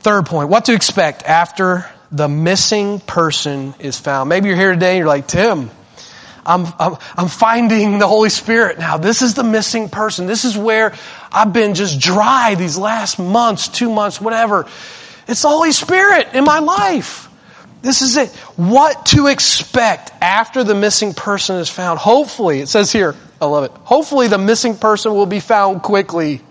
[0.00, 4.28] Third point, what to expect after the missing person is found.
[4.28, 5.70] Maybe you're here today and you're like, Tim,
[6.46, 8.96] I'm, I'm, I'm, finding the Holy Spirit now.
[8.96, 10.26] This is the missing person.
[10.26, 10.94] This is where
[11.30, 14.66] I've been just dry these last months, two months, whatever.
[15.26, 17.27] It's the Holy Spirit in my life.
[17.80, 18.30] This is it.
[18.56, 21.98] What to expect after the missing person is found.
[21.98, 23.70] Hopefully, it says here, I love it.
[23.70, 26.42] Hopefully the missing person will be found quickly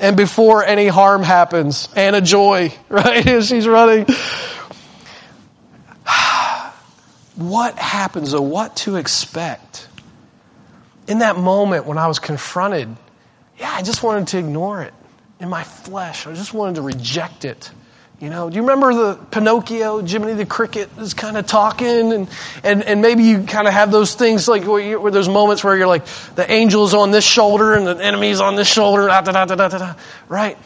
[0.00, 1.88] and before any harm happens.
[1.94, 3.24] Anna Joy, right?
[3.44, 4.06] She's running.
[7.36, 9.86] what happens or what to expect?
[11.06, 12.88] In that moment when I was confronted,
[13.58, 14.94] yeah, I just wanted to ignore it
[15.38, 16.26] in my flesh.
[16.26, 17.70] I just wanted to reject it.
[18.20, 22.28] You know, do you remember the Pinocchio, Jiminy the Cricket is kind of talking and,
[22.62, 25.64] and, and maybe you kind of have those things like where, you, where there's moments
[25.64, 26.04] where you're like,
[26.34, 29.68] the angel's on this shoulder and the enemy's on this shoulder, da, da, da, da,
[29.68, 29.94] da, da,
[30.28, 30.58] right?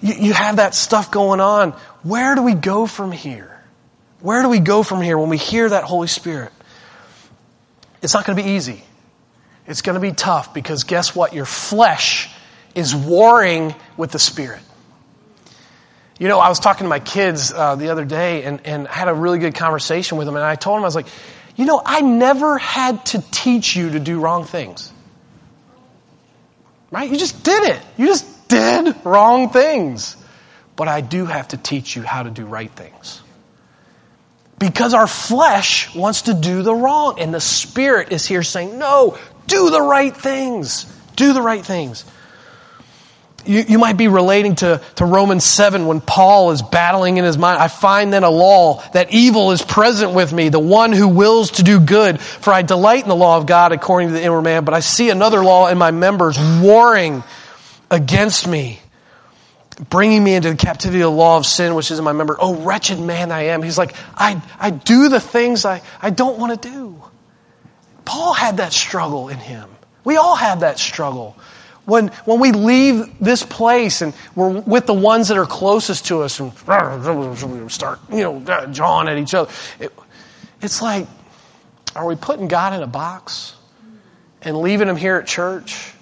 [0.00, 1.72] You, you have that stuff going on.
[2.04, 3.62] Where do we go from here?
[4.20, 6.52] Where do we go from here when we hear that Holy Spirit?
[8.00, 8.82] It's not going to be easy.
[9.66, 11.34] It's going to be tough because guess what?
[11.34, 12.34] Your flesh
[12.74, 14.62] is warring with the Spirit.
[16.18, 19.08] You know, I was talking to my kids uh, the other day and, and had
[19.08, 21.08] a really good conversation with them, and I told them, I was like,
[21.56, 24.92] you know, I never had to teach you to do wrong things.
[26.90, 27.10] Right?
[27.10, 27.82] You just did it.
[27.96, 30.16] You just did wrong things.
[30.76, 33.20] But I do have to teach you how to do right things.
[34.58, 39.18] Because our flesh wants to do the wrong, and the Spirit is here saying, No,
[39.46, 40.84] do the right things.
[41.16, 42.04] Do the right things.
[43.46, 47.36] You, you might be relating to, to Romans 7 when Paul is battling in his
[47.36, 47.60] mind.
[47.60, 51.52] I find then a law that evil is present with me, the one who wills
[51.52, 52.20] to do good.
[52.20, 54.80] For I delight in the law of God according to the inward man, but I
[54.80, 57.22] see another law in my members warring
[57.90, 58.80] against me,
[59.90, 62.36] bringing me into the captivity of the law of sin, which is in my member.
[62.38, 63.62] Oh, wretched man I am.
[63.62, 67.02] He's like, I, I do the things I, I don't want to do.
[68.04, 69.68] Paul had that struggle in him.
[70.04, 71.36] We all have that struggle.
[71.86, 76.22] When, when we leave this place and we're with the ones that are closest to
[76.22, 76.52] us and
[77.70, 79.92] start, you know, jawing at each other, it,
[80.62, 81.06] it's like,
[81.94, 83.54] are we putting God in a box
[84.40, 85.92] and leaving Him here at church?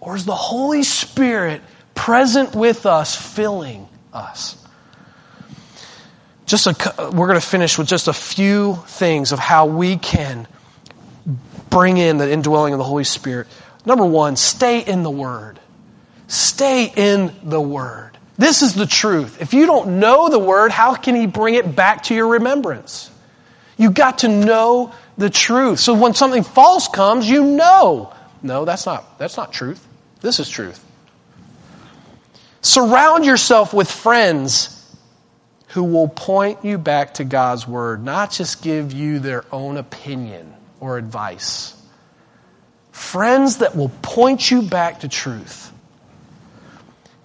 [0.00, 1.60] Or is the Holy Spirit
[1.94, 4.56] present with us, filling us?
[6.46, 10.48] Just a, we're going to finish with just a few things of how we can
[11.68, 13.46] bring in the indwelling of the Holy Spirit.
[13.84, 15.58] Number one, stay in the Word.
[16.28, 18.16] Stay in the Word.
[18.38, 19.40] This is the truth.
[19.42, 23.10] If you don't know the Word, how can He bring it back to your remembrance?
[23.76, 25.80] You've got to know the truth.
[25.80, 28.12] So when something false comes, you know.
[28.42, 29.86] No, that's not, that's not truth.
[30.20, 30.84] This is truth.
[32.62, 34.76] Surround yourself with friends
[35.68, 40.52] who will point you back to God's Word, not just give you their own opinion
[40.80, 41.79] or advice.
[42.92, 45.72] Friends that will point you back to truth.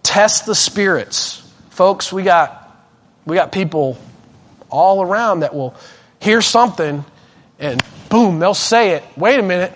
[0.03, 1.41] Test the spirits.
[1.71, 2.85] Folks, we got,
[3.25, 3.97] we got people
[4.69, 5.75] all around that will
[6.19, 7.03] hear something
[7.59, 9.03] and boom, they'll say it.
[9.15, 9.73] Wait a minute.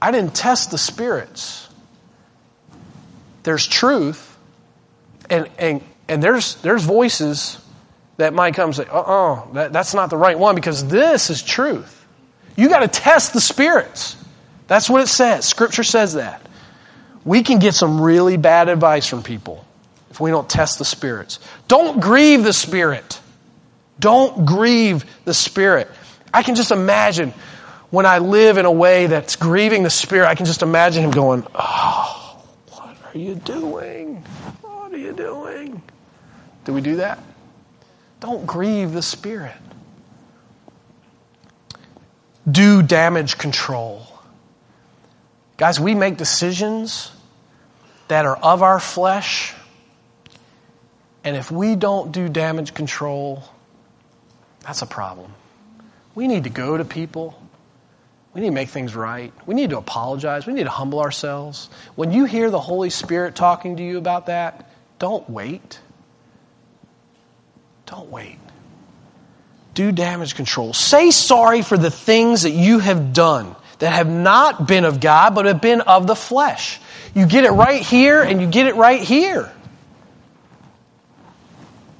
[0.00, 1.68] I didn't test the spirits.
[3.42, 4.30] There's truth
[5.30, 7.58] and, and, and there's, there's voices
[8.16, 11.42] that might come and say, uh-uh, that, that's not the right one because this is
[11.42, 11.96] truth.
[12.56, 14.16] You got to test the spirits.
[14.70, 15.48] That's what it says.
[15.48, 16.40] Scripture says that.
[17.24, 19.64] We can get some really bad advice from people
[20.10, 21.40] if we don't test the spirits.
[21.66, 23.20] Don't grieve the spirit.
[23.98, 25.90] Don't grieve the spirit.
[26.32, 27.34] I can just imagine
[27.90, 31.10] when I live in a way that's grieving the spirit, I can just imagine him
[31.10, 32.40] going, Oh,
[32.70, 34.22] what are you doing?
[34.60, 35.82] What are you doing?
[36.64, 37.18] Do we do that?
[38.20, 39.56] Don't grieve the spirit.
[42.48, 44.06] Do damage control.
[45.60, 47.12] Guys, we make decisions
[48.08, 49.52] that are of our flesh,
[51.22, 53.44] and if we don't do damage control,
[54.62, 55.34] that's a problem.
[56.14, 57.38] We need to go to people.
[58.32, 59.34] We need to make things right.
[59.44, 60.46] We need to apologize.
[60.46, 61.68] We need to humble ourselves.
[61.94, 65.78] When you hear the Holy Spirit talking to you about that, don't wait.
[67.84, 68.38] Don't wait.
[69.74, 70.72] Do damage control.
[70.72, 75.34] Say sorry for the things that you have done that have not been of God,
[75.34, 76.80] but have been of the flesh.
[77.14, 79.50] You get it right here and you get it right here.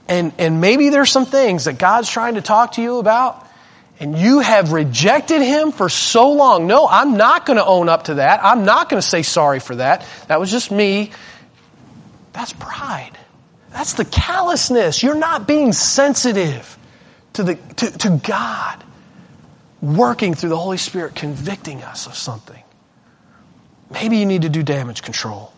[0.09, 3.47] And, and maybe there's some things that God's trying to talk to you about
[4.01, 6.67] and you have rejected Him for so long.
[6.67, 8.41] No, I'm not going to own up to that.
[8.43, 10.07] I'm not going to say sorry for that.
[10.29, 11.13] That was just me.
[12.33, 13.13] That's pride.
[13.71, 15.03] That's the callousness.
[15.03, 16.79] You're not being sensitive
[17.35, 18.83] to, the, to, to God
[19.81, 22.63] working through the Holy Spirit, convicting us of something.
[23.91, 25.53] Maybe you need to do damage control.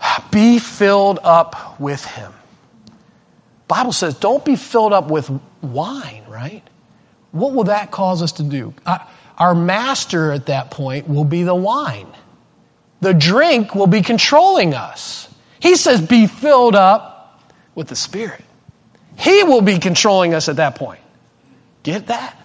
[0.30, 2.32] Be filled up with Him.
[3.66, 5.30] Bible says, don't be filled up with
[5.62, 6.62] wine, right?
[7.32, 8.74] What will that cause us to do?
[9.38, 12.06] Our master at that point will be the wine.
[13.00, 15.28] The drink will be controlling us.
[15.60, 17.42] He says, be filled up
[17.74, 18.44] with the Spirit.
[19.18, 21.00] He will be controlling us at that point.
[21.82, 22.38] Get that?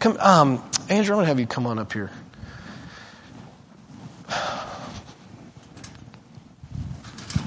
[0.00, 2.10] Come, um, Andrew, I want to have you come on up here.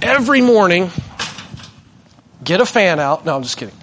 [0.04, 0.92] Every morning,
[2.44, 3.26] get a fan out.
[3.26, 3.74] No, I'm just kidding.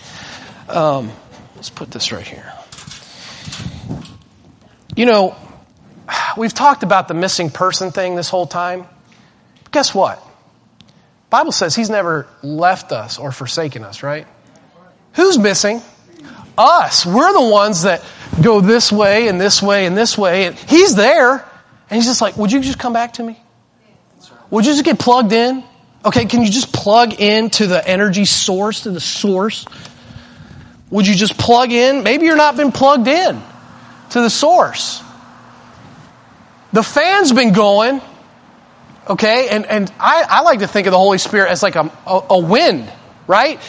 [0.69, 1.11] Um,
[1.57, 2.53] let's put this right here.
[4.95, 5.35] You know,
[6.37, 8.87] we've talked about the missing person thing this whole time.
[9.73, 10.25] Guess what?
[11.29, 14.29] Bible says he's never left us or forsaken us, right?
[15.15, 15.83] Who's missing?
[16.57, 17.05] Us.
[17.05, 18.05] We're the ones that
[18.43, 20.47] go this way and this way and this way.
[20.47, 21.33] And he's there.
[21.33, 23.39] And he's just like, would you just come back to me?
[24.51, 25.65] Would you just get plugged in?
[26.05, 29.65] Okay, can you just plug into the energy source, to the source?
[30.91, 32.03] Would you just plug in?
[32.03, 33.41] Maybe you're not been plugged in
[34.11, 35.03] to the source.
[36.73, 38.01] The fan's been going,
[39.09, 41.91] okay, and, and I, I like to think of the Holy Spirit as like a,
[42.07, 42.91] a, a wind
[43.31, 43.61] right?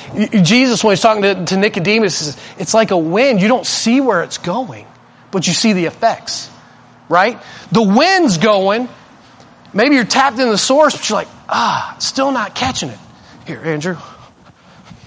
[0.41, 3.39] Jesus, when he's talking to, to Nicodemus, says, it's like a wind.
[3.39, 4.87] You don't see where it's going,
[5.29, 6.49] but you see the effects,
[7.07, 7.39] right?
[7.71, 8.89] The wind's going.
[9.71, 12.97] Maybe you're tapped in the source, but you're like, ah, still not catching it.
[13.45, 13.97] Here, Andrew,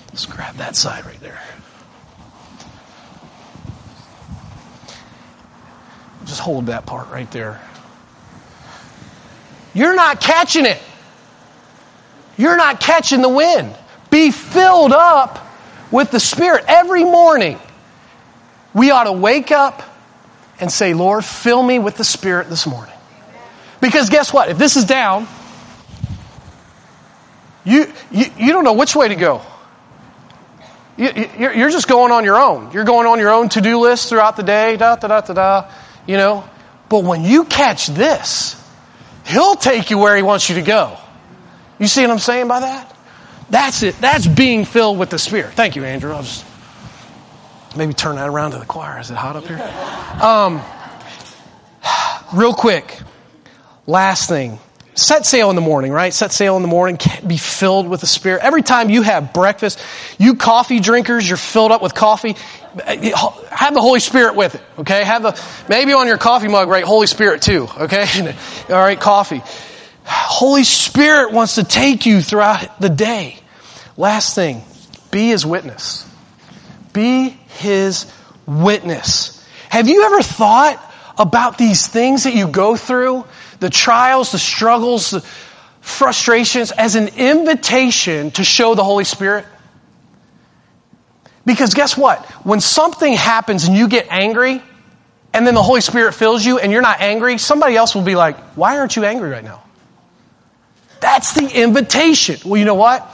[0.09, 1.43] let's grab that side right there.
[6.27, 7.61] Just hold that part right there.
[9.75, 10.81] You're not catching it.
[12.37, 13.75] You're not catching the wind.
[14.15, 15.45] Be filled up
[15.91, 16.67] with the Spirit.
[16.69, 17.59] Every morning,
[18.73, 19.83] we ought to wake up
[20.61, 22.95] and say, Lord, fill me with the Spirit this morning.
[23.81, 24.51] Because guess what?
[24.51, 25.27] If this is down,
[27.65, 29.43] you, you, you don't know which way to go.
[30.97, 32.71] You, you're just going on your own.
[32.71, 35.35] You're going on your own to do list throughout the day, da da da da
[35.35, 35.73] da,
[36.07, 36.49] you know.
[36.89, 38.55] But when you catch this,
[39.27, 40.97] He'll take you where He wants you to go.
[41.81, 42.94] You see what I'm saying by that?
[43.51, 44.01] That's it.
[44.01, 45.55] That's being filled with the Spirit.
[45.55, 46.13] Thank you, Andrew.
[46.13, 46.45] I'll just
[47.77, 49.01] maybe turn that around to the choir.
[49.01, 49.61] Is it hot up here?
[50.23, 50.63] Um,
[52.35, 53.01] real quick,
[53.87, 54.59] last thing.
[54.97, 56.15] Set sail in the morning, right?
[56.15, 58.43] Set sail in the morning, be filled with the Spirit.
[58.45, 59.85] Every time you have breakfast,
[60.19, 62.37] you coffee drinkers, you're filled up with coffee.
[62.87, 65.03] Have the Holy Spirit with it, okay?
[65.03, 66.85] Have the, maybe on your coffee mug, right?
[66.85, 68.07] Holy Spirit too, okay?
[68.69, 69.43] All right, coffee.
[70.05, 73.39] Holy Spirit wants to take you throughout the day.
[73.97, 74.63] Last thing,
[75.11, 76.09] be his witness.
[76.93, 78.13] Be his
[78.47, 79.45] witness.
[79.71, 80.81] Have you ever thought
[81.19, 83.25] about these things that you go through?
[83.61, 85.25] The trials, the struggles, the
[85.81, 89.47] frustrations as an invitation to show the Holy Spirit?
[91.47, 92.25] Because guess what?
[92.45, 94.63] When something happens and you get angry,
[95.35, 98.15] and then the Holy Spirit fills you and you're not angry, somebody else will be
[98.15, 99.63] like, Why aren't you angry right now?
[101.05, 102.49] That's the invitation.
[102.49, 103.07] Well, you know what?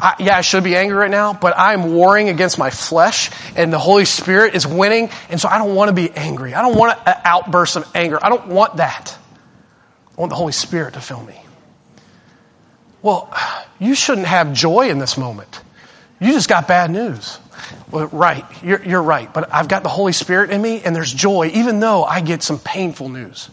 [0.00, 3.72] I, yeah, I should be angry right now, but I'm warring against my flesh and
[3.72, 5.10] the Holy Spirit is winning.
[5.30, 6.52] And so I don't want to be angry.
[6.52, 8.18] I don't want an outburst of anger.
[8.20, 9.16] I don't want that.
[10.16, 11.40] I want the Holy Spirit to fill me.
[13.02, 13.32] Well,
[13.78, 15.60] you shouldn't have joy in this moment.
[16.20, 17.38] You just got bad news.
[17.92, 19.32] Well, right, you're, you're right.
[19.32, 22.42] But I've got the Holy Spirit in me and there's joy, even though I get
[22.42, 23.48] some painful news.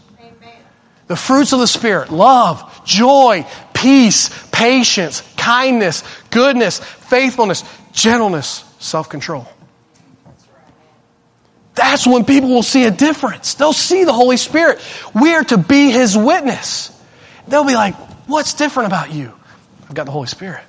[1.06, 3.46] The fruits of the Spirit love, joy,
[3.76, 7.62] peace, patience, kindness, goodness, faithfulness,
[7.92, 9.46] gentleness, self control.
[11.74, 13.54] That's when people will see a difference.
[13.54, 14.80] They'll see the Holy Spirit.
[15.14, 16.90] We are to be His witness.
[17.46, 17.94] They'll be like,
[18.26, 19.32] What's different about you?
[19.84, 20.64] I've got the Holy Spirit.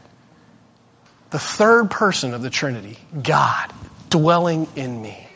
[1.32, 3.74] The third person of the Trinity, God,
[4.10, 5.28] dwelling in me.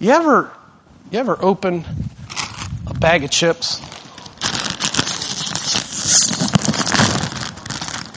[0.00, 0.50] You ever
[1.10, 1.84] you ever open
[2.86, 3.80] a bag of chips?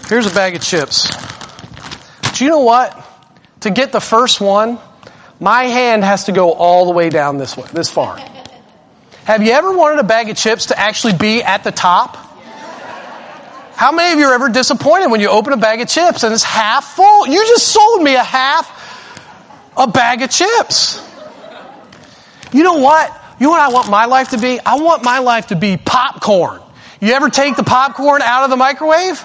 [0.09, 1.09] Here's a bag of chips.
[2.37, 2.97] Do you know what?
[3.61, 4.79] To get the first one,
[5.39, 8.17] my hand has to go all the way down this way, this far.
[9.25, 12.15] Have you ever wanted a bag of chips to actually be at the top?
[13.75, 16.33] How many of you are ever disappointed when you open a bag of chips and
[16.33, 17.27] it's half full?
[17.27, 21.05] You just sold me a half a bag of chips.
[22.53, 23.13] You know what?
[23.41, 24.57] You know what I want my life to be?
[24.65, 26.61] I want my life to be popcorn.
[27.01, 29.21] You ever take the popcorn out of the microwave?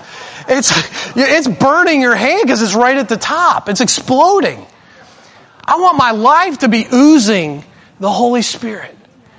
[0.48, 0.72] It's,
[1.16, 3.68] it's burning your hand because it's right at the top.
[3.68, 4.66] It's exploding.
[5.64, 7.64] I want my life to be oozing
[8.00, 8.96] the Holy Spirit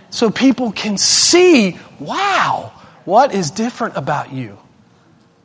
[0.09, 2.71] so people can see, wow,
[3.05, 4.57] what is different about you?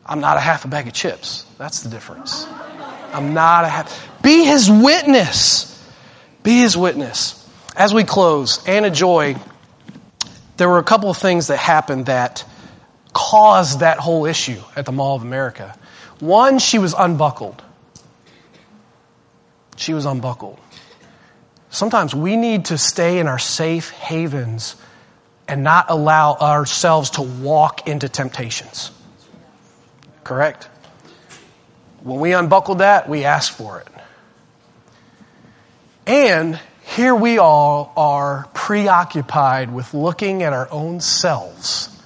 [0.06, 1.44] I'm not a half a bag of chips.
[1.58, 2.46] That's the difference.
[3.12, 4.22] I'm not a half.
[4.22, 5.74] Be his witness.
[6.42, 7.34] Be his witness.
[7.76, 9.36] As we close, Anna Joy,
[10.56, 12.44] there were a couple of things that happened that
[13.12, 15.76] caused that whole issue at the Mall of America.
[16.20, 17.62] One, she was unbuckled.
[19.76, 20.58] She was unbuckled.
[21.70, 24.76] Sometimes we need to stay in our safe havens
[25.46, 28.90] and not allow ourselves to walk into temptations.
[30.24, 30.68] Correct?
[32.02, 33.88] When we unbuckled that, we asked for it.
[36.06, 41.97] And here we all are preoccupied with looking at our own selves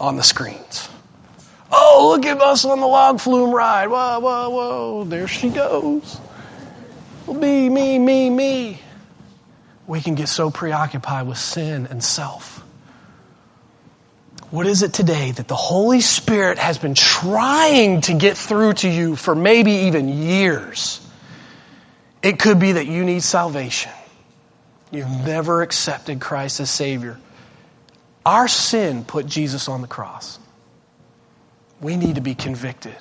[0.00, 0.88] on the screens.
[1.70, 3.88] Oh, look at us on the log flume ride.
[3.88, 5.04] Whoa, whoa, whoa.
[5.04, 6.18] There she goes.
[7.26, 8.80] Me, me, me, me.
[9.86, 12.64] We can get so preoccupied with sin and self.
[14.50, 18.88] What is it today that the Holy Spirit has been trying to get through to
[18.88, 21.06] you for maybe even years?
[22.22, 23.92] It could be that you need salvation.
[24.90, 27.18] You've never accepted Christ as Savior.
[28.28, 30.38] Our sin put Jesus on the cross.
[31.80, 32.94] We need to be convicted.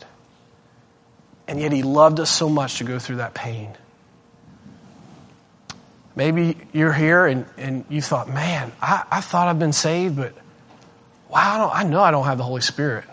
[1.49, 3.75] And yet he loved us so much to go through that pain.
[6.15, 10.33] Maybe you're here and, and you thought, man, I, I thought I've been saved, but
[11.27, 13.03] wow, I, I know I don't have the Holy Spirit.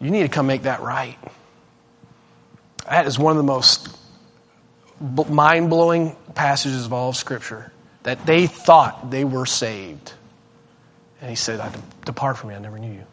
[0.00, 1.18] You need to come make that right.
[2.88, 3.88] That is one of the most
[5.28, 7.72] mind blowing passages of all of Scripture
[8.04, 10.12] that they thought they were saved.
[11.24, 11.72] And he said, I
[12.04, 13.04] Depart from me, I never knew you.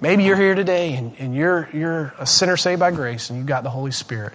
[0.00, 3.46] Maybe you're here today and, and you're, you're a sinner saved by grace and you've
[3.46, 4.32] got the Holy Spirit,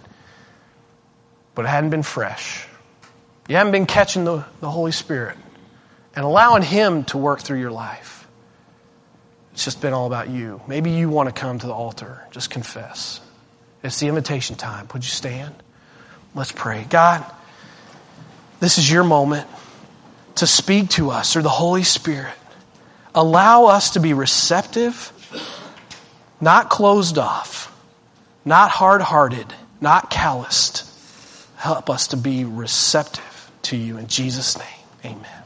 [1.53, 2.65] but it hadn't been fresh.
[3.49, 5.35] You haven't been catching the, the Holy Spirit
[6.15, 8.25] and allowing Him to work through your life.
[9.51, 10.61] It's just been all about you.
[10.65, 13.19] Maybe you want to come to the altar, just confess.
[13.83, 14.88] It's the invitation time.
[14.93, 15.53] Would you stand?
[16.33, 16.85] Let's pray.
[16.89, 17.25] God,
[18.61, 19.45] this is your moment
[20.35, 22.33] to speak to us through the Holy Spirit.
[23.18, 25.11] Allow us to be receptive,
[26.39, 27.76] not closed off,
[28.45, 29.51] not hard hearted,
[29.82, 30.88] not calloused.
[31.55, 35.13] Help us to be receptive to you in Jesus' name.
[35.15, 35.36] Amen.